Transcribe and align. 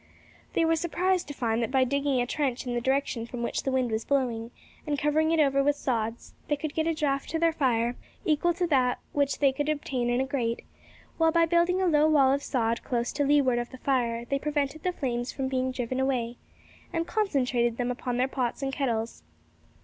They 0.53 0.65
were 0.65 0.75
surprised 0.75 1.27
to 1.27 1.33
find 1.35 1.61
that 1.61 1.69
by 1.69 1.83
digging 1.83 2.19
a 2.19 2.25
trench 2.25 2.65
in 2.65 2.73
the 2.73 2.81
direction 2.81 3.27
from 3.27 3.43
which 3.43 3.61
the 3.61 3.71
wind 3.71 3.91
was 3.91 4.03
blowing, 4.03 4.49
and 4.87 4.97
covering 4.97 5.29
it 5.31 5.39
over 5.39 5.61
with 5.63 5.75
sods, 5.75 6.33
they 6.47 6.55
could 6.57 6.73
get 6.73 6.87
a 6.87 6.93
draught 6.95 7.29
to 7.29 7.37
their 7.37 7.53
fire 7.53 7.95
equal 8.25 8.51
to 8.55 8.65
that 8.65 8.97
which 9.13 9.37
they 9.37 9.51
could 9.51 9.69
obtain 9.69 10.09
in 10.09 10.19
a 10.19 10.25
grate; 10.25 10.63
while 11.19 11.31
by 11.31 11.45
building 11.45 11.83
a 11.83 11.85
low 11.85 12.09
wall 12.09 12.33
of 12.33 12.41
sod 12.41 12.83
close 12.83 13.11
to 13.11 13.23
leeward 13.23 13.59
of 13.59 13.69
the 13.69 13.77
fire, 13.77 14.25
they 14.25 14.39
prevented 14.39 14.81
the 14.81 14.91
flames 14.91 15.31
from 15.31 15.47
being 15.47 15.71
driven 15.71 15.99
away, 15.99 16.35
and 16.91 17.05
concentrated 17.05 17.77
them 17.77 17.91
upon 17.91 18.17
their 18.17 18.27
pots 18.27 18.63
and 18.63 18.73
kettles. 18.73 19.21